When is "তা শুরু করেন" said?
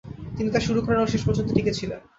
0.51-0.99